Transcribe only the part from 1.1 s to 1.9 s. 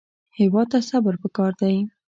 پکار دی